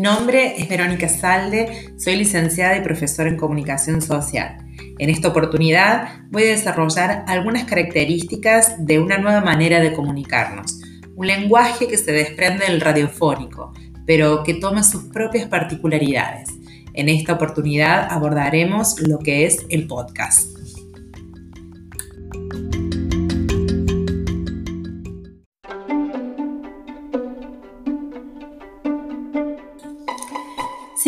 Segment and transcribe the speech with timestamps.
[0.00, 4.56] Mi nombre es Verónica Salde, soy licenciada y profesora en comunicación social.
[4.98, 10.80] En esta oportunidad voy a desarrollar algunas características de una nueva manera de comunicarnos,
[11.16, 13.74] un lenguaje que se desprende del radiofónico,
[14.06, 16.48] pero que toma sus propias particularidades.
[16.94, 20.59] En esta oportunidad abordaremos lo que es el podcast.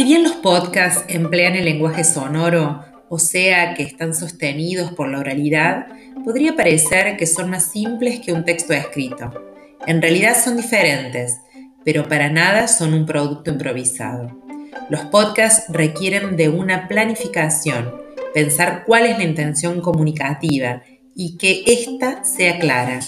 [0.02, 5.20] Si bien los podcasts emplean el lenguaje sonoro, o sea que están sostenidos por la
[5.20, 5.87] oralidad,
[6.24, 9.33] podría parecer que son más simples que un texto escrito.
[9.87, 11.38] En realidad son diferentes,
[11.84, 14.37] pero para nada son un producto improvisado.
[14.91, 17.95] Los podcasts requieren de una planificación,
[18.34, 20.82] pensar cuál es la intención comunicativa
[21.15, 22.99] y que ésta sea clara.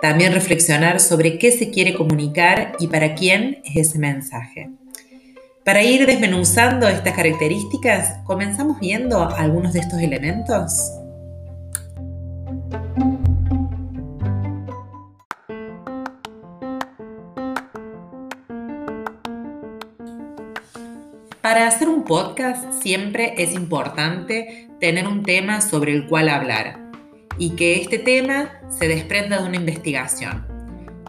[0.00, 4.70] También reflexionar sobre qué se quiere comunicar y para quién es ese mensaje.
[5.68, 10.94] Para ir desmenuzando estas características, comenzamos viendo algunos de estos elementos.
[21.42, 26.78] Para hacer un podcast siempre es importante tener un tema sobre el cual hablar
[27.36, 30.46] y que este tema se desprenda de una investigación.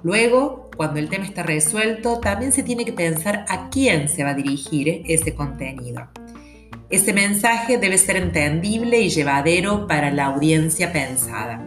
[0.04, 4.30] Luego, cuando el tema está resuelto, también se tiene que pensar a quién se va
[4.30, 6.08] a dirigir ese contenido.
[6.90, 11.62] Ese mensaje debe ser entendible y llevadero para la audiencia pensada.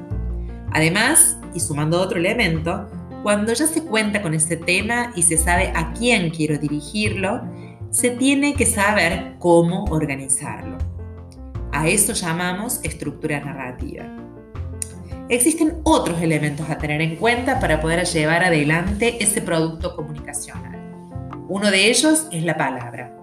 [0.73, 2.89] Además, y sumando otro elemento,
[3.23, 7.43] cuando ya se cuenta con ese tema y se sabe a quién quiero dirigirlo,
[7.91, 10.79] se tiene que saber cómo organizarlo.
[11.71, 14.22] A eso llamamos estructura narrativa
[15.35, 20.79] existen otros elementos a tener en cuenta para poder llevar adelante ese producto comunicacional.
[21.49, 23.17] Uno de ellos es la palabra.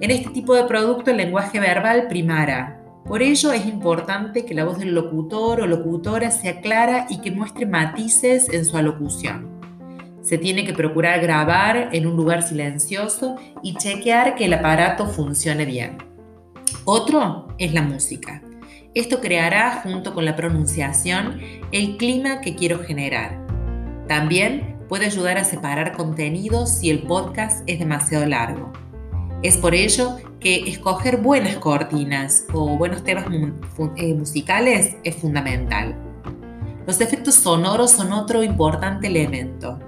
[0.00, 2.80] En este tipo de producto el lenguaje verbal primará.
[3.06, 7.30] Por ello es importante que la voz del locutor o locutora sea clara y que
[7.30, 9.56] muestre matices en su alocución.
[10.22, 15.64] Se tiene que procurar grabar en un lugar silencioso y chequear que el aparato funcione
[15.64, 15.98] bien.
[16.84, 18.42] Otro es la música.
[18.96, 21.38] Esto creará, junto con la pronunciación,
[21.70, 23.46] el clima que quiero generar.
[24.08, 28.72] También puede ayudar a separar contenidos si el podcast es demasiado largo.
[29.42, 33.26] Es por ello que escoger buenas cortinas o buenos temas
[33.96, 35.94] eh, musicales es fundamental.
[36.86, 39.78] Los efectos sonoros son otro importante elemento,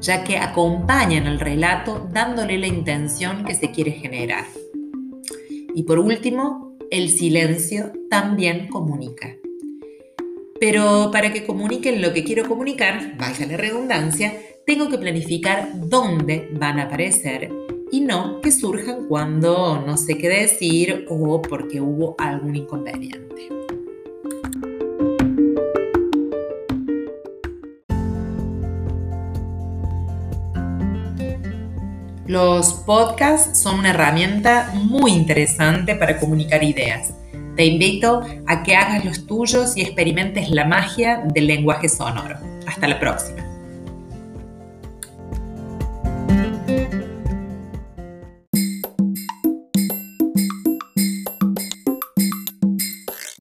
[0.00, 4.44] ya que acompañan al relato dándole la intención que se quiere generar.
[5.72, 9.36] Y por último, el silencio también comunica.
[10.58, 14.32] Pero para que comuniquen lo que quiero comunicar, valga la redundancia,
[14.66, 17.52] tengo que planificar dónde van a aparecer
[17.92, 23.55] y no que surjan cuando no sé qué decir o porque hubo algún inconveniente.
[32.26, 37.14] Los podcasts son una herramienta muy interesante para comunicar ideas.
[37.56, 42.36] Te invito a que hagas los tuyos y experimentes la magia del lenguaje sonoro.
[42.66, 43.45] Hasta la próxima.